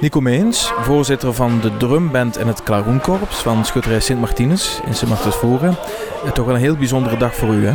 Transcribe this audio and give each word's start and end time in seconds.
Nico 0.00 0.20
Meens, 0.20 0.72
voorzitter 0.80 1.34
van 1.34 1.60
de 1.60 1.76
drumband 1.76 2.36
en 2.36 2.46
het 2.46 2.62
klaroenkorps 2.62 3.36
van 3.36 3.64
Schutterij 3.64 4.00
Sint-Martinus 4.00 4.80
in 4.86 4.94
Sint-Martens-Voren. 4.94 5.76
Eh, 6.24 6.30
toch 6.30 6.46
wel 6.46 6.54
een 6.54 6.60
heel 6.60 6.76
bijzondere 6.76 7.16
dag 7.16 7.34
voor 7.34 7.54
u, 7.54 7.66
hè? 7.66 7.72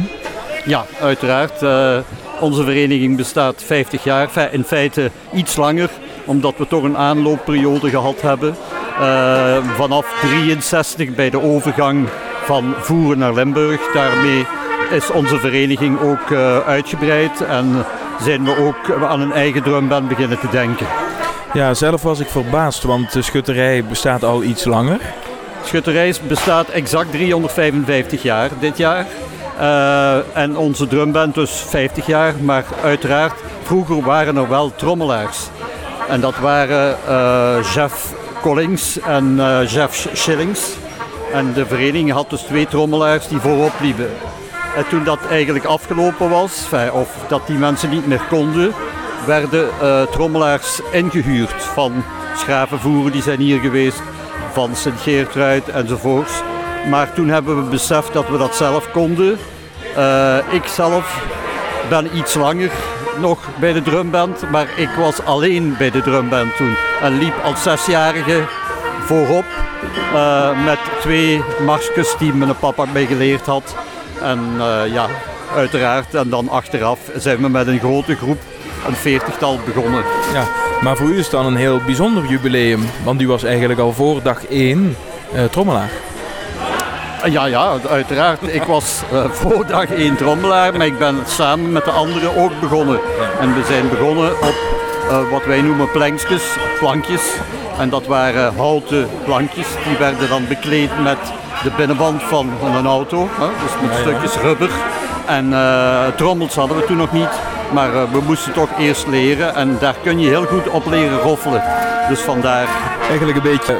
Ja, 0.66 0.86
uiteraard. 1.02 1.62
Uh, 1.62 1.98
onze 2.40 2.64
vereniging 2.64 3.18
bestaat 3.18 3.64
50 3.64 4.04
jaar, 4.04 4.50
in 4.52 4.64
feite 4.64 5.12
iets 5.34 5.56
langer, 5.56 5.90
omdat 6.26 6.54
we 6.58 6.68
toch 6.68 6.84
een 6.84 6.98
aanloopperiode 6.98 7.90
gehad 7.90 8.22
hebben. 8.22 8.56
Uh, 9.00 9.58
vanaf 9.76 10.20
63 10.22 11.16
bij 11.16 11.30
de 11.30 11.42
overgang 11.42 12.08
van 12.44 12.74
Voeren 12.78 13.18
naar 13.18 13.34
Limburg. 13.34 13.92
Daarmee 13.94 14.46
is 14.92 15.12
onze 15.12 15.40
vereniging 15.40 16.00
ook 16.00 16.32
uitgebreid 16.66 17.42
en 17.42 17.86
zijn 18.22 18.44
we 18.44 18.58
ook 18.58 19.04
aan 19.04 19.22
een 19.22 19.34
eigen 19.34 19.64
drumband 19.64 20.08
beginnen 20.08 20.40
te 20.40 20.50
denken. 20.52 21.05
Ja, 21.56 21.74
zelf 21.74 22.02
was 22.02 22.20
ik 22.20 22.28
verbaasd, 22.28 22.84
want 22.84 23.14
de 23.14 23.22
schutterij 23.22 23.84
bestaat 23.86 24.24
al 24.24 24.44
iets 24.44 24.66
langer. 24.66 25.00
Schutterij 25.64 26.14
bestaat 26.28 26.70
exact 26.70 27.12
355 27.12 28.24
jaar 28.24 28.50
dit 28.60 28.78
jaar. 28.78 29.06
Uh, 29.60 30.38
en 30.38 30.58
onze 30.58 30.88
drumband 30.88 31.36
dus 31.36 31.52
50 31.52 32.06
jaar, 32.06 32.34
maar 32.42 32.66
uiteraard 32.84 33.34
vroeger 33.64 34.02
waren 34.02 34.38
er 34.38 34.50
wel 34.50 34.76
trommelaars. 34.76 35.38
En 36.10 36.22
dat 36.22 36.38
waren 36.38 36.98
uh, 37.10 37.74
Jeff 37.74 38.14
Collings 38.42 39.00
en 39.00 39.36
uh, 39.38 39.70
Jeff 39.70 40.08
Schillings. 40.14 40.74
En 41.34 41.54
de 41.54 41.66
vereniging 41.66 42.12
had 42.12 42.30
dus 42.30 42.42
twee 42.42 42.68
trommelaars 42.68 43.28
die 43.28 43.40
voorop 43.40 43.74
liepen. 43.82 44.10
En 44.76 44.88
toen 44.90 45.04
dat 45.04 45.20
eigenlijk 45.30 45.66
afgelopen 45.66 46.30
was, 46.30 46.66
of 46.92 47.16
dat 47.28 47.48
die 47.48 47.58
mensen 47.58 47.90
niet 47.90 48.08
meer 48.08 48.24
konden, 48.30 48.74
werden 49.26 49.70
uh, 49.82 50.02
trommelaars 50.02 50.82
ingehuurd 50.92 51.64
van 51.64 52.04
Schravenvoeren, 52.38 53.12
die 53.12 53.22
zijn 53.22 53.40
hier 53.40 53.60
geweest, 53.60 54.02
van 54.52 54.76
Sint-Geertruid 54.76 55.70
enzovoorts. 55.70 56.32
Maar 56.90 57.14
toen 57.14 57.30
hebben 57.30 57.64
we 57.64 57.70
beseft 57.70 58.14
dat 58.14 58.30
we 58.30 58.38
dat 58.38 58.56
zelf 58.56 58.92
konden. 58.92 59.38
Uh, 59.98 60.38
ik 60.50 60.66
zelf 60.66 61.24
ben 61.90 62.18
iets 62.18 62.34
langer 62.34 62.72
nog 63.20 63.40
bij 63.60 63.74
de 63.74 63.82
drumband, 63.82 64.50
maar 64.52 64.68
ik 64.76 64.90
was 64.98 65.24
alleen 65.24 65.76
bij 65.78 65.92
de 65.92 66.02
drumband 66.02 66.56
toen. 66.56 66.76
En 67.02 67.18
liep 67.18 67.34
als 67.44 67.64
zesjarige 67.64 68.44
voorop 69.00 69.46
uh, 70.14 70.64
met 70.66 70.80
twee 71.00 71.44
marsjes 71.66 72.16
die 72.18 72.34
mijn 72.34 72.58
papa 72.58 72.86
mij 72.94 73.06
geleerd 73.06 73.46
had. 73.46 73.76
En 74.22 74.40
ja, 74.92 75.08
uiteraard. 75.56 76.14
En 76.14 76.30
dan 76.30 76.50
achteraf 76.50 77.00
zijn 77.16 77.42
we 77.42 77.50
met 77.50 77.68
een 77.68 77.80
grote 77.80 78.16
groep 78.16 78.40
een 78.88 78.96
veertigtal 78.96 79.60
begonnen. 79.66 80.04
Ja, 80.34 80.44
maar 80.82 80.98
voor 80.98 81.08
u 81.08 81.18
is 81.18 81.24
het 81.24 81.32
dan 81.32 81.46
een 81.46 81.56
heel 81.56 81.82
bijzonder 81.86 82.26
jubileum, 82.26 82.90
want 83.04 83.22
u 83.22 83.28
was 83.28 83.44
eigenlijk 83.44 83.80
al 83.80 83.94
voor 83.94 84.22
dag 84.22 84.46
1 84.46 84.96
uh, 85.34 85.44
trommelaar. 85.44 85.90
Ja, 87.30 87.46
ja, 87.46 87.74
uiteraard. 87.90 88.54
Ik 88.54 88.64
was 88.64 89.02
uh, 89.14 89.26
voor 89.30 89.66
dag 89.68 89.92
1 89.92 90.16
trommelaar, 90.16 90.78
maar 90.78 90.86
ik 90.86 90.98
ben 90.98 91.18
samen 91.28 91.72
met 91.72 91.86
de 91.86 91.92
anderen 91.92 92.36
ook 92.36 92.60
begonnen. 92.60 93.00
En 93.40 93.54
we 93.54 93.64
zijn 93.68 93.90
begonnen 93.90 94.32
op 94.32 94.56
uh, 95.10 95.32
wat 95.32 95.46
wij 95.46 95.62
noemen 95.62 95.92
plankjes, 95.92 96.44
plankjes. 96.80 97.34
En 97.78 97.90
dat 97.90 98.06
waren 98.06 98.56
houten 98.56 99.10
plankjes, 99.24 99.68
die 99.88 99.98
werden 99.98 100.30
dan 100.30 100.48
bekleed 100.48 100.90
met 101.04 101.18
de 101.64 101.72
binnenband 101.78 102.24
van, 102.24 102.50
van 102.60 102.76
een 102.76 102.86
auto, 102.86 103.30
hè? 103.32 103.48
dus 103.48 103.90
met 103.90 104.00
stukjes 104.00 104.42
rubber. 104.42 104.70
En 105.26 105.50
uh, 105.50 106.08
trommels 106.16 106.56
hadden 106.56 106.78
we 106.78 106.86
toen 106.86 106.98
nog 106.98 107.12
niet. 107.12 107.30
Maar 107.76 107.94
uh, 107.94 108.04
we 108.12 108.22
moesten 108.22 108.54
toch 108.54 108.70
eerst 108.80 109.08
leren 109.08 109.56
en 109.56 109.78
daar 109.80 109.96
kun 110.04 110.20
je 110.20 110.28
heel 110.28 110.46
goed 110.46 110.70
op 110.70 110.86
leren 110.86 111.20
roffelen. 111.20 111.64
Dus 112.10 112.20
vandaar. 112.20 112.68
Eigenlijk 113.10 113.38
een 113.38 113.52
beetje 113.52 113.78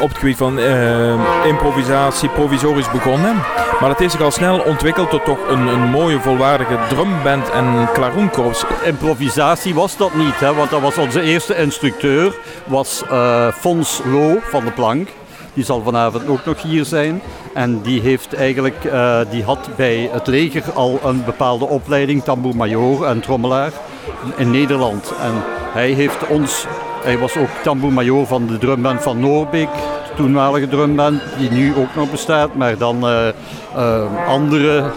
op 0.00 0.08
het 0.08 0.18
gebied 0.18 0.36
van 0.36 0.58
uh, 0.58 1.46
improvisatie 1.46 2.28
provisorisch 2.28 2.90
begonnen. 2.90 3.34
Maar 3.80 3.88
dat 3.88 3.98
heeft 3.98 4.12
zich 4.12 4.20
al 4.20 4.30
snel 4.30 4.58
ontwikkeld 4.58 5.10
tot 5.10 5.24
toch 5.24 5.48
een, 5.48 5.66
een 5.66 5.88
mooie 5.90 6.20
volwaardige 6.20 6.78
drumband 6.88 7.50
en 7.50 7.88
klaroenkorps. 7.92 8.64
Improvisatie 8.84 9.74
was 9.74 9.96
dat 9.96 10.14
niet, 10.14 10.40
hè, 10.40 10.54
want 10.54 10.70
dat 10.70 10.80
was 10.80 10.98
onze 10.98 11.20
eerste 11.20 11.56
instructeur, 11.56 12.34
was 12.64 13.02
uh, 13.10 13.48
Fons 13.52 14.00
Lo 14.04 14.38
van 14.42 14.64
de 14.64 14.70
Plank. 14.70 15.08
Die 15.58 15.66
zal 15.66 15.82
vanavond 15.82 16.28
ook 16.28 16.44
nog 16.44 16.62
hier 16.62 16.84
zijn. 16.84 17.22
En 17.54 17.80
die, 17.82 18.00
heeft 18.00 18.34
eigenlijk, 18.34 18.84
uh, 18.84 19.20
die 19.30 19.42
had 19.42 19.68
bij 19.76 20.08
het 20.12 20.26
leger 20.26 20.72
al 20.72 21.00
een 21.04 21.24
bepaalde 21.24 21.64
opleiding, 21.64 22.24
tambour 22.24 22.56
major 22.56 23.04
en 23.04 23.20
trommelaar 23.20 23.72
in 24.36 24.50
Nederland. 24.50 25.12
En 25.22 25.32
hij 25.72 25.90
heeft 25.90 26.26
ons, 26.26 26.66
hij 27.02 27.18
was 27.18 27.36
ook 27.36 27.48
tambour 27.62 27.92
major 27.92 28.26
van 28.26 28.46
de 28.46 28.58
drumband 28.58 29.02
van 29.02 29.20
Noorbeek, 29.20 29.72
de 30.08 30.14
toenmalige 30.16 30.68
drumband, 30.68 31.22
die 31.38 31.50
nu 31.50 31.74
ook 31.76 31.94
nog 31.94 32.10
bestaat, 32.10 32.54
maar 32.54 32.78
dan 32.78 33.08
uh, 33.08 33.26
uh, 33.76 34.26
andere 34.28 34.90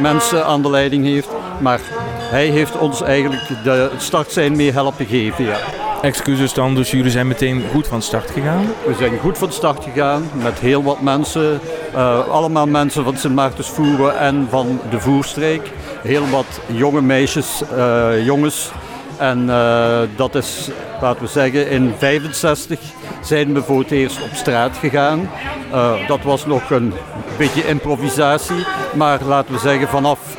mensen 0.00 0.46
aan 0.46 0.62
de 0.62 0.70
leiding 0.70 1.04
heeft. 1.04 1.28
Maar 1.60 1.80
hij 2.18 2.46
heeft 2.46 2.78
ons 2.78 3.02
eigenlijk 3.02 3.42
de 3.64 3.90
startsein 3.96 4.56
mee 4.56 4.72
helpen 4.72 5.06
geven. 5.06 5.44
Ja. 5.44 5.87
Excuses 6.02 6.52
dan, 6.52 6.74
dus 6.74 6.90
jullie 6.90 7.10
zijn 7.10 7.26
meteen 7.26 7.64
goed 7.72 7.86
van 7.86 8.02
start 8.02 8.30
gegaan? 8.30 8.66
We 8.86 8.94
zijn 8.94 9.18
goed 9.18 9.38
van 9.38 9.52
start 9.52 9.84
gegaan 9.84 10.30
met 10.42 10.58
heel 10.58 10.82
wat 10.82 11.00
mensen. 11.00 11.60
Uh, 11.94 12.28
allemaal 12.28 12.66
mensen 12.66 13.04
van 13.04 13.16
Sint 13.16 13.34
Maartens 13.34 13.68
Voeren 13.68 14.18
en 14.18 14.46
van 14.50 14.80
de 14.90 15.00
Voerstreek. 15.00 15.70
Heel 16.02 16.28
wat 16.28 16.60
jonge 16.66 17.00
meisjes, 17.00 17.62
uh, 17.76 18.24
jongens. 18.24 18.70
En 19.16 19.44
uh, 19.44 20.00
dat 20.16 20.34
is, 20.34 20.70
laten 21.00 21.22
we 21.22 21.28
zeggen, 21.28 21.70
in 21.70 21.94
65 21.98 22.80
zijn 23.20 23.54
we 23.54 23.62
voor 23.62 23.78
het 23.78 23.90
eerst 23.90 24.22
op 24.22 24.30
straat 24.32 24.76
gegaan. 24.76 25.30
dat 26.06 26.22
was 26.22 26.46
nog 26.46 26.70
een 26.70 26.92
beetje 27.38 27.68
improvisatie. 27.68 28.66
Maar 28.94 29.18
laten 29.24 29.54
we 29.54 29.60
zeggen, 29.60 29.88
vanaf 29.88 30.36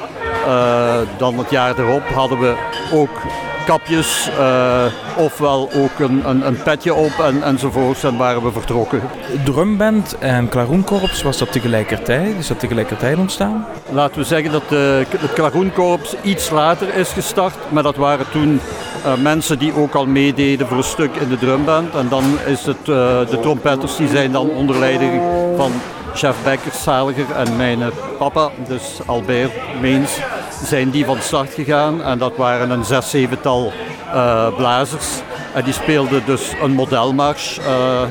dan 1.18 1.38
het 1.38 1.50
jaar 1.50 1.80
erop 1.80 2.08
hadden 2.08 2.40
we 2.40 2.56
ook 2.94 3.22
kapjes, 3.66 4.30
uh, 4.40 4.86
ofwel 5.18 5.70
ook 5.76 6.00
een, 6.00 6.30
een, 6.30 6.48
een, 6.48 6.64
petje 6.64 6.94
op 6.94 7.20
en, 7.20 7.44
enzovoorts 7.44 8.04
en 8.04 8.18
waren 8.18 8.44
we 8.44 8.52
vertrokken. 8.52 9.02
Drumband 9.44 10.18
en 10.20 10.50
klaroenkorps, 10.50 11.22
was 11.22 11.38
dat 11.38 11.52
tegelijkertijd? 11.52 12.36
Is 12.38 12.48
dat 12.48 12.60
tegelijkertijd 12.60 13.18
ontstaan? 13.18 13.66
Laten 13.90 14.18
we 14.20 14.26
zeggen 14.26 14.52
dat 14.52 14.70
de, 14.70 15.06
het 15.18 15.34
klaroenkorps 15.34 16.16
iets 16.22 16.50
later 16.50 16.94
is 16.94 17.12
gestart, 17.12 17.56
maar 17.70 17.84
dat 17.84 17.96
waren 17.96 18.26
toen 18.32 18.62
uh, 19.06 19.16
mensen 19.16 19.60
die 19.60 19.76
ook 19.76 19.94
al 19.94 20.06
meededen 20.06 20.68
voor 20.68 20.78
een 20.78 20.84
stuk 20.84 21.16
in 21.16 21.30
de 21.30 21.38
drumband. 21.38 21.96
En 21.96 22.10
dan 22.10 22.24
is 22.46 22.66
het, 22.66 22.80
uh, 22.80 22.86
de 23.30 23.38
trompetters 23.42 23.96
die 23.96 24.08
zijn 24.08 24.32
dan 24.32 24.50
onder 24.50 24.80
leiding 24.80 25.22
van 25.56 25.72
chef 26.14 26.36
Bekkers, 26.44 26.84
Zaliger 26.84 27.32
en 27.36 27.56
mijn 27.56 27.80
papa, 28.18 28.50
dus 28.68 29.00
Albert 29.06 29.52
Meens, 29.82 30.20
zijn 30.66 30.90
die 30.90 31.06
van 31.06 31.18
start 31.22 31.54
gegaan. 31.54 32.04
En 32.04 32.18
dat 32.18 32.36
waren 32.36 32.70
een 32.70 32.86
zes, 32.86 33.10
zevental 33.10 33.72
uh, 34.14 34.48
blazers. 34.56 35.08
En 35.54 35.64
die 35.64 35.74
speelden 35.74 36.22
dus 36.26 36.52
een 36.62 36.72
modelmars. 36.72 37.60
Uh, 37.60 38.02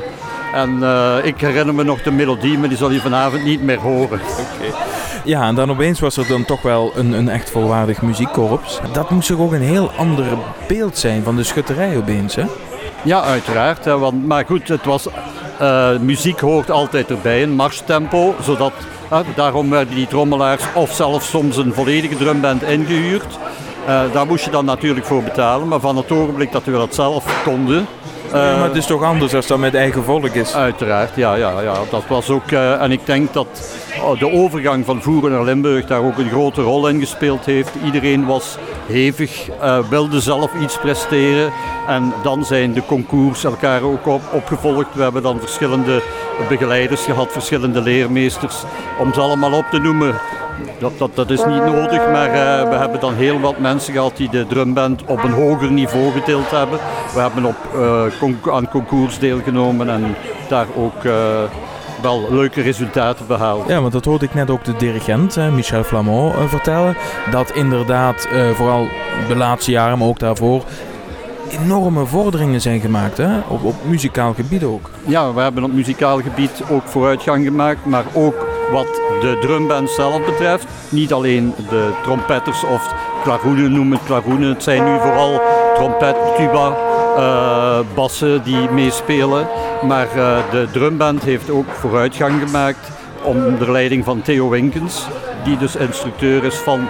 en 0.53 0.77
uh, 0.81 1.15
ik 1.23 1.41
herinner 1.41 1.75
me 1.75 1.83
nog 1.83 2.01
de 2.01 2.11
melodie, 2.11 2.57
maar 2.57 2.69
die 2.69 2.77
zal 2.77 2.91
je 2.91 2.99
vanavond 2.99 3.43
niet 3.43 3.61
meer 3.61 3.79
horen. 3.79 4.19
Okay. 4.31 4.73
Ja, 5.23 5.47
en 5.47 5.55
dan 5.55 5.71
opeens 5.71 5.99
was 5.99 6.17
er 6.17 6.27
dan 6.27 6.45
toch 6.45 6.61
wel 6.61 6.91
een, 6.95 7.11
een 7.11 7.29
echt 7.29 7.49
volwaardig 7.49 8.01
muziekkorps. 8.01 8.79
Dat 8.91 9.09
moest 9.09 9.27
toch 9.27 9.39
ook 9.39 9.51
een 9.51 9.61
heel 9.61 9.91
ander 9.91 10.25
beeld 10.67 10.97
zijn 10.97 11.23
van 11.23 11.35
de 11.35 11.43
schutterij 11.43 11.97
opeens, 11.97 12.35
hè? 12.35 12.45
Ja, 13.03 13.21
uiteraard. 13.21 13.85
Hè, 13.85 13.97
want, 13.97 14.27
maar 14.27 14.45
goed, 14.45 14.67
het 14.67 14.85
was, 14.85 15.07
muziek 16.01 16.39
hoort 16.39 16.71
altijd 16.71 17.09
erbij, 17.09 17.43
een 17.43 17.55
marstempo, 17.55 18.35
zodat 18.41 18.73
uh, 19.11 19.19
daarom 19.35 19.69
werden 19.69 19.95
die 19.95 20.07
trommelaars 20.07 20.63
of 20.73 20.93
zelfs 20.93 21.29
soms 21.29 21.57
een 21.57 21.73
volledige 21.73 22.17
drumband 22.17 22.63
ingehuurd. 22.63 23.37
Uh, 23.87 24.01
daar 24.13 24.25
moest 24.25 24.45
je 24.45 24.51
dan 24.51 24.65
natuurlijk 24.65 25.05
voor 25.05 25.23
betalen, 25.23 25.67
maar 25.67 25.79
van 25.79 25.97
het 25.97 26.11
ogenblik 26.11 26.51
dat 26.51 26.63
we 26.63 26.71
dat 26.71 26.95
zelf 26.95 27.43
konden. 27.43 27.87
Ja, 28.33 28.55
maar 28.57 28.67
het 28.67 28.75
is 28.75 28.85
toch 28.85 29.03
anders 29.03 29.33
als 29.33 29.47
dat 29.47 29.57
met 29.57 29.75
eigen 29.75 30.03
volk 30.03 30.33
is? 30.33 30.55
Uiteraard, 30.55 31.15
ja, 31.15 31.35
ja, 31.35 31.61
ja. 31.61 31.73
Dat 31.89 32.03
was 32.07 32.29
ook, 32.29 32.51
en 32.51 32.91
ik 32.91 33.05
denk 33.05 33.33
dat 33.33 33.77
de 34.19 34.31
overgang 34.31 34.85
van 34.85 35.01
Voeren 35.01 35.31
naar 35.31 35.43
Limburg 35.43 35.85
daar 35.85 36.03
ook 36.03 36.17
een 36.17 36.29
grote 36.29 36.61
rol 36.61 36.87
in 36.87 36.99
gespeeld 36.99 37.45
heeft. 37.45 37.71
Iedereen 37.85 38.25
was 38.25 38.57
hevig, 38.87 39.49
uh, 39.49 39.79
wilde 39.89 40.19
zelf 40.19 40.51
iets 40.61 40.77
presteren. 40.77 41.51
En 41.87 42.13
dan 42.23 42.45
zijn 42.45 42.73
de 42.73 42.85
concours 42.85 43.43
elkaar 43.43 43.81
ook 43.81 44.07
op, 44.07 44.21
opgevolgd. 44.31 44.93
We 44.93 45.01
hebben 45.01 45.21
dan 45.21 45.39
verschillende 45.39 46.01
begeleiders 46.49 47.01
gehad, 47.01 47.31
verschillende 47.31 47.81
leermeesters. 47.81 48.55
Om 48.99 49.13
ze 49.13 49.19
allemaal 49.19 49.53
op 49.53 49.65
te 49.71 49.79
noemen, 49.79 50.15
dat, 50.79 50.91
dat, 50.97 51.15
dat 51.15 51.29
is 51.29 51.45
niet 51.45 51.65
nodig, 51.65 52.09
maar 52.11 52.27
uh, 52.27 52.69
we 52.69 52.75
hebben 52.75 52.99
dan 52.99 53.13
heel 53.13 53.39
wat 53.39 53.59
mensen 53.59 53.93
gehad 53.93 54.17
die 54.17 54.29
de 54.29 54.47
drumband 54.47 55.03
op 55.05 55.23
een 55.23 55.31
hoger 55.31 55.71
niveau 55.71 56.11
getild 56.11 56.51
hebben. 56.51 56.79
We 57.13 57.19
hebben 57.19 57.45
op, 57.45 57.55
uh, 57.75 58.53
aan 58.53 58.69
concours 58.69 59.19
deelgenomen 59.19 59.89
en 59.89 60.15
daar 60.47 60.67
ook 60.75 61.03
wel 62.01 62.27
leuke 62.29 62.61
resultaten 62.61 63.27
behaald. 63.27 63.67
Ja, 63.67 63.81
want 63.81 63.93
dat 63.93 64.05
hoorde 64.05 64.25
ik 64.25 64.33
net 64.33 64.49
ook 64.49 64.63
de 64.63 64.75
dirigent, 64.77 65.37
Michel 65.53 65.83
Flamand, 65.83 66.33
vertellen. 66.49 66.95
Dat 67.31 67.51
inderdaad, 67.51 68.27
vooral 68.53 68.87
de 69.27 69.35
laatste 69.35 69.71
jaren, 69.71 69.97
maar 69.97 70.07
ook 70.07 70.19
daarvoor, 70.19 70.63
enorme 71.49 72.05
vorderingen 72.05 72.61
zijn 72.61 72.79
gemaakt, 72.79 73.17
hè? 73.17 73.39
Op, 73.47 73.63
op 73.63 73.75
muzikaal 73.85 74.33
gebied 74.33 74.63
ook. 74.63 74.89
Ja, 75.05 75.33
we 75.33 75.41
hebben 75.41 75.63
op 75.63 75.73
muzikaal 75.73 76.17
gebied 76.21 76.61
ook 76.69 76.83
vooruitgang 76.85 77.45
gemaakt, 77.45 77.85
maar 77.85 78.03
ook 78.13 78.47
wat 78.71 79.01
de 79.21 79.37
drumband 79.41 79.89
zelf 79.89 80.25
betreft. 80.25 80.65
Niet 80.89 81.13
alleen 81.13 81.53
de 81.69 81.91
trompetters 82.03 82.63
of 82.63 82.93
klaroenen 83.23 83.71
noemen 83.71 83.97
het 83.97 84.05
klaroenen. 84.05 84.49
Het 84.49 84.63
zijn 84.63 84.83
nu 84.83 84.99
vooral 84.99 85.41
trompet, 85.75 86.15
tuba, 86.37 86.77
uh, 87.17 87.79
bassen 87.95 88.43
die 88.43 88.69
meespelen. 88.69 89.47
Maar 89.87 90.07
uh, 90.15 90.37
de 90.51 90.67
drumband 90.71 91.23
heeft 91.23 91.49
ook 91.49 91.69
vooruitgang 91.71 92.41
gemaakt 92.45 92.89
onder 93.23 93.71
leiding 93.71 94.05
van 94.05 94.21
Theo 94.21 94.49
Winkens, 94.49 95.07
die 95.43 95.57
dus 95.57 95.75
instructeur 95.75 96.43
is 96.43 96.55
van 96.55 96.87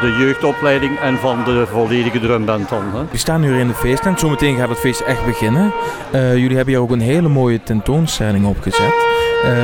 de 0.00 0.16
jeugdopleiding 0.18 0.98
en 0.98 1.18
van 1.18 1.44
de 1.44 1.66
volledige 1.66 2.20
drumband 2.20 2.68
dan. 2.68 2.82
Hè. 2.94 3.00
We 3.10 3.18
staan 3.18 3.40
nu 3.40 3.58
in 3.58 3.68
de 3.68 3.74
feesttent, 3.74 4.20
zometeen 4.20 4.56
gaat 4.56 4.68
het 4.68 4.78
feest 4.78 5.00
echt 5.00 5.26
beginnen. 5.26 5.72
Uh, 6.14 6.36
jullie 6.36 6.56
hebben 6.56 6.74
hier 6.74 6.82
ook 6.82 6.90
een 6.90 7.00
hele 7.00 7.28
mooie 7.28 7.62
tentoonstelling 7.62 8.46
opgezet. 8.46 8.94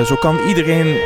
Zo 0.07 0.15
kan 0.15 0.39
iedereen 0.49 0.97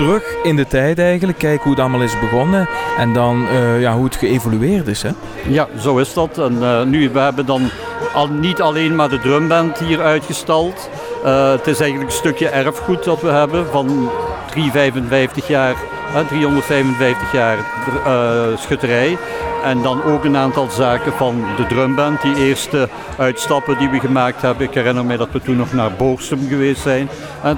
terug 0.00 0.36
in 0.42 0.56
de 0.56 0.66
tijd 0.66 0.98
eigenlijk, 0.98 1.38
kijken 1.38 1.62
hoe 1.62 1.72
het 1.72 1.80
allemaal 1.80 2.02
is 2.02 2.20
begonnen 2.20 2.68
en 2.98 3.12
dan 3.12 3.46
uh, 3.52 3.80
ja, 3.80 3.94
hoe 3.94 4.04
het 4.04 4.16
geëvolueerd 4.16 4.86
is. 4.86 5.02
Hè? 5.02 5.10
Ja, 5.48 5.68
zo 5.78 5.98
is 5.98 6.14
dat. 6.14 6.38
En 6.38 6.90
nu, 6.90 7.10
we 7.10 7.18
hebben 7.18 7.46
dan 7.46 7.70
al, 8.14 8.28
niet 8.28 8.60
alleen 8.60 8.94
maar 8.94 9.08
de 9.08 9.18
drumband 9.18 9.78
hier 9.78 10.00
uitgestald. 10.00 10.90
het 11.24 11.66
is 11.66 11.80
eigenlijk 11.80 12.10
een 12.10 12.16
stukje 12.16 12.48
erfgoed 12.48 13.04
dat 13.04 13.20
we 13.20 13.28
hebben 13.28 13.66
van 13.66 14.10
355 14.50 15.48
jaar 15.48 15.74
355 16.12 17.32
jaar 17.32 17.58
uh, 18.06 18.56
schutterij. 18.56 19.18
En 19.64 19.82
dan 19.82 20.02
ook 20.02 20.24
een 20.24 20.36
aantal 20.36 20.70
zaken 20.70 21.12
van 21.12 21.44
de 21.56 21.66
drumband. 21.66 22.22
Die 22.22 22.36
eerste 22.36 22.88
uitstappen 23.18 23.78
die 23.78 23.88
we 23.88 24.00
gemaakt 24.00 24.42
hebben. 24.42 24.66
Ik 24.66 24.74
herinner 24.74 25.04
me 25.04 25.16
dat 25.16 25.30
we 25.32 25.40
toen 25.40 25.56
nog 25.56 25.72
naar 25.72 25.92
Boorsum 25.92 26.48
geweest 26.48 26.80
zijn. 26.80 27.08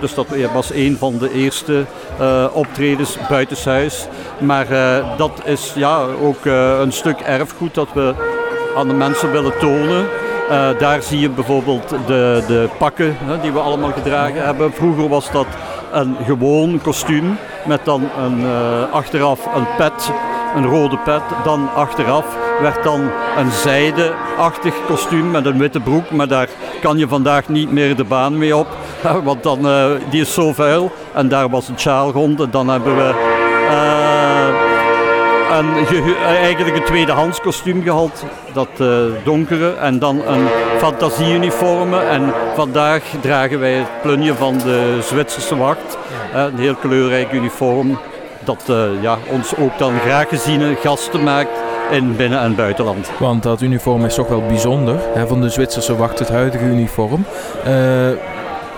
dus 0.00 0.14
dat 0.14 0.26
was 0.52 0.72
een 0.72 0.96
van 0.98 1.18
de 1.18 1.32
eerste 1.32 1.84
uh, 2.20 2.46
optredens 2.52 3.18
buitenshuis. 3.28 4.06
Maar 4.38 4.66
dat 5.16 5.40
is 5.44 5.72
ja, 5.74 6.02
ook 6.22 6.44
een 6.80 6.92
stuk 6.92 7.20
erfgoed 7.20 7.74
dat 7.74 7.88
we 7.94 8.14
aan 8.76 8.88
de 8.88 8.94
mensen 8.94 9.32
willen 9.32 9.58
tonen. 9.58 10.06
Daar 10.78 11.02
zie 11.02 11.18
je 11.18 11.28
bijvoorbeeld 11.28 11.88
de, 11.88 12.44
de 12.46 12.68
pakken 12.78 13.16
die 13.42 13.52
we 13.52 13.58
allemaal 13.58 13.92
gedragen 13.92 14.44
hebben. 14.44 14.72
Vroeger 14.72 15.08
was 15.08 15.30
dat 15.30 15.46
een 15.92 16.16
gewoon 16.24 16.80
kostuum 16.82 17.38
met 17.66 17.84
dan 17.84 18.08
een, 18.18 18.40
uh, 18.40 18.92
achteraf 18.92 19.46
een 19.54 19.66
pet, 19.76 20.12
een 20.54 20.66
rode 20.66 20.98
pet. 20.98 21.22
Dan 21.44 21.68
achteraf 21.74 22.36
werd 22.60 22.84
dan 22.84 23.00
een 23.36 23.50
zijdeachtig 23.50 24.74
kostuum 24.86 25.30
met 25.30 25.46
een 25.46 25.58
witte 25.58 25.80
broek, 25.80 26.10
maar 26.10 26.28
daar 26.28 26.48
kan 26.80 26.98
je 26.98 27.08
vandaag 27.08 27.48
niet 27.48 27.72
meer 27.72 27.96
de 27.96 28.04
baan 28.04 28.38
mee 28.38 28.56
op, 28.56 28.66
want 29.24 29.42
dan, 29.42 29.66
uh, 29.66 29.86
die 30.10 30.20
is 30.20 30.34
zo 30.34 30.52
vuil. 30.52 30.92
En 31.12 31.28
daar 31.28 31.48
was 31.48 31.68
een 31.68 31.78
sjaal 31.78 32.14
en 32.14 32.50
dan 32.50 32.68
hebben 32.68 32.96
we 32.96 33.31
een, 35.58 36.14
eigenlijk 36.26 36.76
een 36.76 36.84
tweedehands 36.84 37.40
kostuum 37.40 37.82
gehad, 37.82 38.24
dat 38.52 38.68
uh, 38.78 38.88
donkere, 39.24 39.74
en 39.74 39.98
dan 39.98 40.22
een 40.26 40.46
fantasieuniforme. 40.78 41.98
En 41.98 42.32
vandaag 42.54 43.02
dragen 43.20 43.60
wij 43.60 43.72
het 43.72 44.02
plunje 44.02 44.34
van 44.34 44.58
de 44.58 44.98
Zwitserse 45.02 45.56
wacht, 45.56 45.98
ja. 46.32 46.44
een 46.44 46.58
heel 46.58 46.74
kleurrijk 46.74 47.32
uniform, 47.32 47.98
dat 48.44 48.62
uh, 48.70 48.76
ja, 49.00 49.18
ons 49.30 49.56
ook 49.56 49.78
dan 49.78 49.92
graag 49.98 50.28
geziene 50.28 50.74
gasten 50.82 51.22
maakt 51.22 51.50
in 51.90 52.16
binnen- 52.16 52.40
en 52.40 52.54
buitenland. 52.54 53.10
Want 53.18 53.42
dat 53.42 53.60
uniform 53.60 54.04
is 54.04 54.14
toch 54.14 54.28
wel 54.28 54.42
bijzonder, 54.46 54.96
hè, 55.14 55.26
van 55.26 55.40
de 55.40 55.48
Zwitserse 55.48 55.96
wacht, 55.96 56.18
het 56.18 56.28
huidige 56.28 56.64
uniform. 56.64 57.24
Uh, 57.68 58.08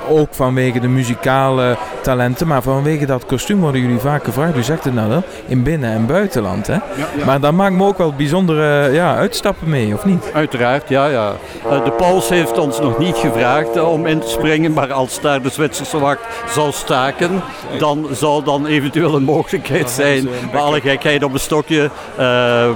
ook 0.08 0.28
vanwege 0.30 0.80
de 0.80 0.88
muzikale 0.88 1.76
talenten, 2.04 2.46
maar 2.46 2.62
vanwege 2.62 3.06
dat 3.06 3.26
kostuum 3.26 3.60
worden 3.60 3.80
jullie 3.80 3.98
vaak 3.98 4.24
gevraagd. 4.24 4.56
U 4.56 4.62
zegt 4.62 4.84
het 4.84 4.94
nou 4.94 5.08
wel, 5.08 5.22
in 5.46 5.62
binnen- 5.62 5.92
en 5.92 6.06
buitenland. 6.06 6.66
Hè? 6.66 6.72
Ja, 6.72 6.80
ja. 7.16 7.24
Maar 7.24 7.40
daar 7.40 7.54
maakt 7.54 7.74
me 7.74 7.86
ook 7.86 7.98
wel 7.98 8.12
bijzondere 8.12 8.92
ja, 8.92 9.16
uitstappen 9.16 9.68
mee, 9.68 9.94
of 9.94 10.04
niet? 10.04 10.30
Uiteraard, 10.34 10.88
ja. 10.88 11.06
ja. 11.06 11.32
Eh, 11.70 11.84
de 11.84 11.90
Pauls 11.90 12.28
heeft 12.28 12.58
ons 12.58 12.80
nog 12.80 12.98
niet 12.98 13.16
gevraagd 13.16 13.76
eh, 13.76 13.90
om 13.90 14.06
in 14.06 14.18
te 14.18 14.28
springen, 14.28 14.72
maar 14.72 14.92
als 14.92 15.20
daar 15.20 15.42
de 15.42 15.50
Zwitserse 15.50 15.98
wacht 15.98 16.20
zou 16.50 16.72
staken, 16.72 17.42
dan 17.78 18.06
zou 18.12 18.44
dan 18.44 18.66
eventueel 18.66 19.14
een 19.14 19.22
mogelijkheid 19.22 19.90
zijn. 19.90 20.28
Maar 20.52 20.60
alle 20.62 20.80
gekheid 20.80 21.24
op 21.24 21.32
een 21.32 21.40
stokje. 21.40 21.90
Uh, 22.18 22.68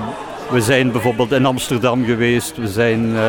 we 0.50 0.60
zijn 0.60 0.92
bijvoorbeeld 0.92 1.32
in 1.32 1.46
Amsterdam 1.46 2.04
geweest, 2.04 2.56
we 2.56 2.68
zijn 2.68 3.10
uh, 3.10 3.20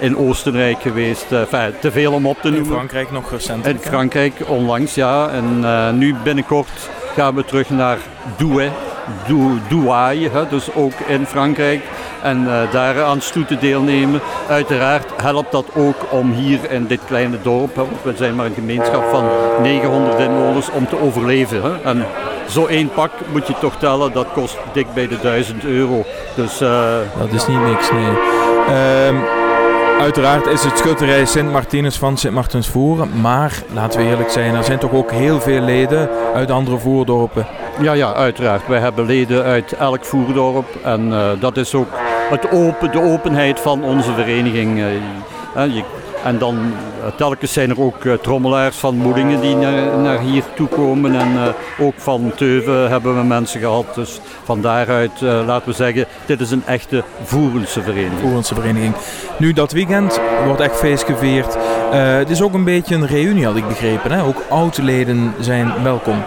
in 0.00 0.16
Oostenrijk 0.16 0.82
geweest. 0.82 1.32
Enfin, 1.32 1.72
te 1.80 1.90
veel 1.90 2.12
om 2.12 2.26
op 2.26 2.40
te 2.40 2.50
noemen. 2.50 2.66
In 2.66 2.72
Frankrijk 2.72 3.10
nog 3.10 3.30
recent. 3.30 3.66
In 3.66 3.78
Frankrijk 3.78 4.34
onlangs, 4.46 4.94
ja. 4.94 5.28
En 5.28 5.58
uh, 5.60 5.90
nu 5.90 6.14
binnenkort 6.24 6.90
gaan 7.14 7.34
we 7.34 7.44
terug 7.44 7.70
naar 7.70 7.98
Douai, 8.36 8.70
Douai 9.68 10.30
dus 10.50 10.74
ook 10.74 10.92
in 11.06 11.26
Frankrijk. 11.26 11.82
En 12.22 12.42
uh, 12.42 12.72
daar 12.72 13.02
aan 13.02 13.20
stoeten 13.20 13.60
deelnemen. 13.60 14.20
Uiteraard 14.48 15.10
helpt 15.22 15.52
dat 15.52 15.66
ook 15.74 16.06
om 16.10 16.32
hier 16.32 16.70
in 16.70 16.86
dit 16.86 17.00
kleine 17.06 17.36
dorp, 17.42 17.76
hè, 17.76 17.82
we 18.02 18.16
zijn 18.16 18.34
maar 18.34 18.46
een 18.46 18.54
gemeenschap 18.54 19.04
van 19.10 19.24
900 19.62 20.18
inwoners, 20.18 20.70
om 20.70 20.88
te 20.88 21.00
overleven. 21.00 21.84
En 21.84 22.06
zo 22.48 22.66
één 22.66 22.90
pak 22.94 23.10
moet 23.32 23.46
je 23.46 23.54
toch 23.60 23.76
tellen, 23.76 24.12
dat 24.12 24.26
kost 24.32 24.58
dik 24.72 24.86
bij 24.94 25.08
de 25.08 25.20
1000 25.20 25.64
euro. 25.64 26.04
Dus, 26.34 26.62
uh, 26.62 26.94
dat 27.18 27.32
is 27.32 27.46
niet 27.46 27.64
niks, 27.64 27.90
nee. 27.90 28.08
Um, 29.08 29.39
uiteraard 30.00 30.46
is 30.46 30.64
het 30.64 30.78
schutterij 30.78 31.24
Sint 31.24 31.52
Martinus 31.52 31.96
van 31.98 32.16
Sint 32.16 32.34
Martens 32.34 32.68
Voeren. 32.68 33.20
Maar 33.20 33.62
laten 33.72 34.00
we 34.00 34.06
eerlijk 34.06 34.30
zijn, 34.30 34.54
er 34.54 34.64
zijn 34.64 34.78
toch 34.78 34.92
ook 34.92 35.10
heel 35.10 35.40
veel 35.40 35.60
leden 35.60 36.08
uit 36.34 36.50
andere 36.50 36.78
voerdorpen. 36.78 37.46
Ja, 37.80 37.92
ja, 37.92 38.14
uiteraard. 38.14 38.66
Wij 38.66 38.78
hebben 38.78 39.06
leden 39.06 39.44
uit 39.44 39.72
elk 39.72 40.04
voerdorp. 40.04 40.66
En 40.82 41.06
uh, 41.08 41.30
dat 41.40 41.56
is 41.56 41.74
ook 41.74 41.88
het 42.30 42.50
open, 42.50 42.92
de 42.92 43.00
openheid 43.00 43.60
van 43.60 43.84
onze 43.84 44.12
vereniging. 44.12 44.78
Uh, 44.78 45.74
je 45.74 45.82
en 46.24 46.38
dan 46.38 46.56
uh, 46.56 47.06
telkens 47.16 47.52
zijn 47.52 47.70
er 47.70 47.80
ook 47.80 48.04
uh, 48.04 48.14
trommelaars 48.14 48.76
van 48.76 48.96
Moedingen 48.96 49.40
die 49.40 49.56
naar, 49.56 49.98
naar 49.98 50.18
hier 50.18 50.42
toe 50.54 50.68
komen. 50.68 51.14
En 51.14 51.32
uh, 51.32 51.86
ook 51.86 51.94
van 51.96 52.32
Teuven 52.36 52.90
hebben 52.90 53.16
we 53.16 53.24
mensen 53.24 53.60
gehad. 53.60 53.94
Dus 53.94 54.20
van 54.44 54.60
daaruit 54.60 55.20
laten 55.20 55.68
we 55.68 55.74
zeggen, 55.74 56.06
dit 56.26 56.40
is 56.40 56.50
een 56.50 56.62
echte 56.66 57.04
Voerense 57.22 57.82
vereniging. 57.82 58.20
Voerense 58.20 58.54
vereniging. 58.54 58.94
Nu 59.38 59.52
dat 59.52 59.72
weekend 59.72 60.20
wordt 60.44 60.60
echt 60.60 60.76
feest 60.76 61.04
gevierd. 61.04 61.56
het 61.90 62.30
is 62.30 62.42
ook 62.42 62.54
een 62.54 62.64
beetje 62.64 62.94
een 62.94 63.06
reunie 63.06 63.44
had 63.44 63.56
ik 63.56 63.68
begrepen. 63.68 64.12
Hè? 64.12 64.22
Ook 64.22 64.42
oud-leden 64.48 65.34
zijn 65.40 65.72
welkom. 65.82 66.22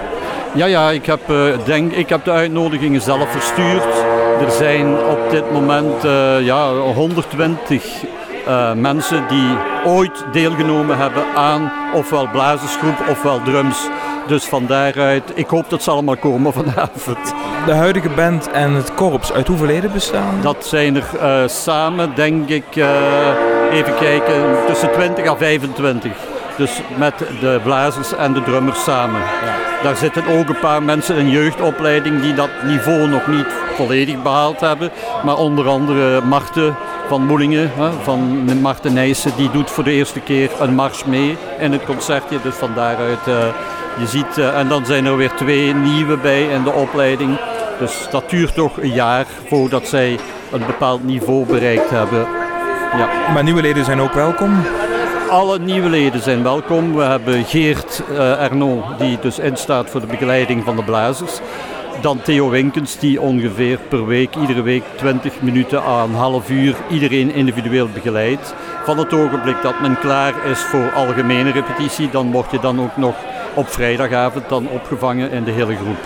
Ja, 0.53 0.65
ja 0.65 0.91
ik, 0.91 1.05
heb, 1.05 1.21
denk, 1.65 1.91
ik 1.91 2.09
heb 2.09 2.25
de 2.25 2.31
uitnodigingen 2.31 3.01
zelf 3.01 3.31
verstuurd. 3.31 3.83
Er 4.41 4.51
zijn 4.51 4.97
op 4.97 5.29
dit 5.29 5.51
moment 5.51 6.03
ja, 6.43 6.71
120 6.73 8.03
uh, 8.47 8.73
mensen 8.73 9.23
die 9.27 9.72
ooit 9.85 10.25
deelgenomen 10.31 10.97
hebben 10.97 11.23
aan 11.35 11.71
ofwel 11.93 12.27
blazersgroep 12.27 13.03
ofwel 13.09 13.41
drums. 13.41 13.87
Dus 14.27 14.45
van 14.45 14.65
daaruit, 14.65 15.31
ik 15.33 15.47
hoop 15.47 15.69
dat 15.69 15.83
ze 15.83 15.91
allemaal 15.91 16.17
komen 16.17 16.53
vanavond. 16.53 17.33
De 17.65 17.73
huidige 17.73 18.09
band 18.09 18.51
en 18.51 18.71
het 18.71 18.93
korps, 18.93 19.31
uit 19.31 19.47
hoeveel 19.47 19.67
leden 19.67 19.91
bestaan? 19.91 20.41
Dat 20.41 20.65
zijn 20.65 20.95
er 20.95 21.09
uh, 21.15 21.47
samen, 21.47 22.15
denk 22.15 22.49
ik, 22.49 22.75
uh, 22.75 22.87
even 23.71 23.95
kijken, 23.95 24.65
tussen 24.67 24.91
20 24.91 25.25
en 25.25 25.37
25. 25.37 26.11
Dus 26.57 26.81
met 26.97 27.17
de 27.17 27.59
blazers 27.63 28.15
en 28.15 28.33
de 28.33 28.43
drummers 28.43 28.83
samen. 28.83 29.19
Ja. 29.19 29.72
Daar 29.83 29.95
zitten 29.95 30.27
ook 30.27 30.49
een 30.49 30.59
paar 30.59 30.83
mensen 30.83 31.15
in 31.15 31.29
jeugdopleiding 31.29 32.21
die 32.21 32.33
dat 32.33 32.49
niveau 32.65 33.07
nog 33.07 33.27
niet 33.27 33.47
volledig 33.75 34.21
behaald 34.21 34.59
hebben. 34.59 34.91
Maar 35.25 35.37
onder 35.37 35.67
andere 35.67 36.21
Marten 36.21 36.75
van 37.07 37.25
Moelingen, 37.25 37.71
van 38.01 38.21
Marten 38.61 38.93
Nijssen, 38.93 39.31
die 39.37 39.51
doet 39.51 39.71
voor 39.71 39.83
de 39.83 39.91
eerste 39.91 40.19
keer 40.19 40.49
een 40.59 40.75
mars 40.75 41.05
mee 41.05 41.37
in 41.59 41.71
het 41.71 41.85
concertje. 41.85 42.37
Dus 42.43 42.55
van 42.55 42.73
daaruit, 42.75 43.27
uh, 43.27 43.35
je 43.99 44.07
ziet, 44.07 44.37
uh, 44.37 44.59
en 44.59 44.67
dan 44.67 44.85
zijn 44.85 45.05
er 45.05 45.17
weer 45.17 45.33
twee 45.35 45.73
nieuwe 45.73 46.17
bij 46.17 46.43
in 46.43 46.63
de 46.63 46.71
opleiding. 46.71 47.37
Dus 47.79 48.07
dat 48.11 48.29
duurt 48.29 48.53
toch 48.53 48.81
een 48.81 48.93
jaar 48.93 49.25
voordat 49.47 49.87
zij 49.87 50.19
een 50.51 50.65
bepaald 50.65 51.03
niveau 51.03 51.45
bereikt 51.45 51.89
hebben. 51.89 52.27
Ja. 52.97 53.09
Maar 53.33 53.43
nieuwe 53.43 53.61
leden 53.61 53.85
zijn 53.85 54.01
ook 54.01 54.13
welkom? 54.13 54.63
Alle 55.33 55.59
nieuwe 55.59 55.89
leden 55.89 56.21
zijn 56.21 56.43
welkom. 56.43 56.95
We 56.95 57.01
hebben 57.01 57.45
Geert 57.45 58.03
uh, 58.11 58.97
die 58.97 59.19
dus 59.19 59.39
instaat 59.39 59.89
voor 59.89 60.01
de 60.01 60.07
begeleiding 60.07 60.63
van 60.63 60.75
de 60.75 60.83
blazers. 60.83 61.39
Dan 62.01 62.21
Theo 62.21 62.49
Winkens, 62.49 62.99
die 62.99 63.21
ongeveer 63.21 63.79
per 63.89 64.05
week, 64.05 64.35
iedere 64.35 64.61
week 64.61 64.83
20 64.95 65.41
minuten 65.41 65.83
aan 65.83 66.09
een 66.09 66.15
half 66.15 66.49
uur 66.49 66.75
iedereen 66.89 67.33
individueel 67.33 67.89
begeleidt. 67.93 68.53
Van 68.83 68.97
het 68.97 69.13
ogenblik 69.13 69.61
dat 69.61 69.81
men 69.81 69.99
klaar 69.99 70.45
is 70.45 70.59
voor 70.59 70.91
algemene 70.91 71.51
repetitie, 71.51 72.09
dan 72.09 72.31
word 72.31 72.51
je 72.51 72.59
dan 72.59 72.81
ook 72.81 72.97
nog 72.97 73.15
op 73.53 73.67
vrijdagavond 73.67 74.49
dan 74.49 74.67
opgevangen 74.67 75.31
in 75.31 75.43
de 75.43 75.51
hele 75.51 75.75
groep. 75.75 75.99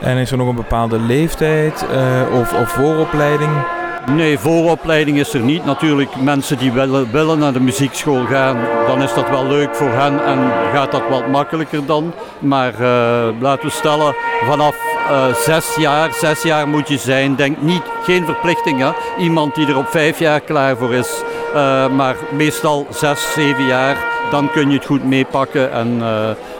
En 0.00 0.16
is 0.16 0.30
er 0.30 0.36
nog 0.36 0.48
een 0.48 0.54
bepaalde 0.54 0.98
leeftijd 0.98 1.86
uh, 1.92 2.40
of, 2.40 2.52
of 2.52 2.68
vooropleiding? 2.68 3.79
Nee, 4.14 4.38
vooropleiding 4.38 5.18
is 5.18 5.34
er 5.34 5.40
niet. 5.40 5.64
Natuurlijk, 5.64 6.16
mensen 6.20 6.58
die 6.58 6.72
willen, 6.72 7.12
willen 7.12 7.38
naar 7.38 7.52
de 7.52 7.60
muziekschool 7.60 8.24
gaan, 8.26 8.56
dan 8.86 9.02
is 9.02 9.14
dat 9.14 9.28
wel 9.30 9.46
leuk 9.46 9.74
voor 9.74 9.90
hen 9.90 10.24
en 10.24 10.38
gaat 10.72 10.92
dat 10.92 11.02
wat 11.10 11.28
makkelijker 11.28 11.86
dan. 11.86 12.12
Maar 12.38 12.72
uh, 12.72 13.40
laten 13.40 13.66
we 13.66 13.70
stellen, 13.70 14.14
vanaf 14.46 14.76
uh, 15.10 15.34
zes 15.34 15.74
jaar, 15.76 16.12
zes 16.14 16.42
jaar 16.42 16.68
moet 16.68 16.88
je 16.88 16.98
zijn. 16.98 17.34
Denk 17.34 17.62
niet, 17.62 17.82
geen 18.02 18.24
verplichtingen. 18.24 18.94
Iemand 19.18 19.54
die 19.54 19.66
er 19.66 19.76
op 19.76 19.88
vijf 19.88 20.18
jaar 20.18 20.40
klaar 20.40 20.76
voor 20.76 20.94
is. 20.94 21.22
Uh, 21.54 21.88
maar 21.88 22.16
meestal 22.30 22.86
zes, 22.90 23.32
zeven 23.32 23.66
jaar, 23.66 23.96
dan 24.30 24.50
kun 24.50 24.70
je 24.70 24.76
het 24.76 24.86
goed 24.86 25.04
meepakken 25.04 25.72
en 25.72 26.02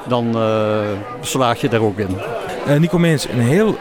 dan 0.06 0.36
slaag 1.20 1.60
je 1.60 1.68
daar 1.68 1.80
ook 1.80 1.98
in. 1.98 2.16
Nico 2.78 2.98
Meens, 2.98 3.28
een 3.28 3.40
heel 3.40 3.76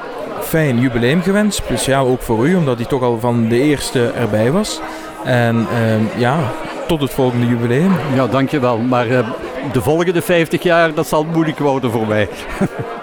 fijn 0.49 0.79
jubileum 0.79 1.21
gewenst. 1.21 1.57
Speciaal 1.57 2.07
ook 2.07 2.21
voor 2.21 2.47
u, 2.47 2.55
omdat 2.55 2.77
hij 2.77 2.85
toch 2.85 3.01
al 3.01 3.19
van 3.19 3.47
de 3.47 3.61
eerste 3.61 4.11
erbij 4.11 4.51
was. 4.51 4.79
En 5.23 5.67
uh, 5.73 6.19
ja, 6.19 6.51
tot 6.87 7.01
het 7.01 7.11
volgende 7.11 7.47
jubileum. 7.47 7.91
Ja, 8.15 8.27
dankjewel. 8.27 8.77
Maar 8.77 9.07
uh, 9.07 9.27
de 9.71 9.81
volgende 9.81 10.21
50 10.21 10.63
jaar, 10.63 10.93
dat 10.93 11.07
zal 11.07 11.23
moeilijk 11.23 11.59
worden 11.59 11.91
voor 11.91 12.07
mij. 12.07 12.29